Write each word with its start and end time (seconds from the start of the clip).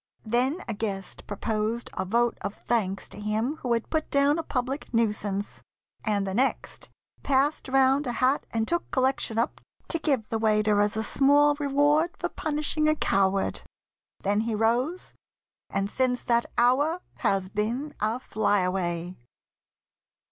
Then 0.25 0.63
a 0.67 0.73
guest 0.73 1.27
Proposed 1.27 1.91
a 1.93 2.05
vote 2.05 2.35
of 2.41 2.55
thanks 2.55 3.07
to 3.09 3.21
him 3.21 3.57
who 3.57 3.71
had 3.73 3.91
Put 3.91 4.09
down 4.09 4.39
a 4.39 4.43
public 4.43 4.91
nuisance, 4.91 5.61
and 6.03 6.25
the 6.25 6.33
next 6.33 6.89
Passed 7.21 7.67
round 7.67 8.07
a 8.07 8.13
hat 8.13 8.43
and 8.49 8.67
took 8.67 8.89
collection 8.89 9.37
up 9.37 9.61
To 9.89 9.99
give 9.99 10.27
the 10.29 10.39
waiter 10.39 10.79
as 10.81 10.97
a 10.97 11.03
small 11.03 11.53
reward 11.59 12.17
For 12.17 12.29
punishing 12.29 12.87
a 12.89 12.95
coward. 12.95 13.61
Then 14.23 14.39
he 14.41 14.55
rose, 14.55 15.13
And 15.69 15.87
since 15.87 16.23
that 16.23 16.47
hour 16.57 17.01
has 17.17 17.49
been 17.49 17.93
a 17.99 18.19
fly 18.19 18.61
away. 18.61 19.19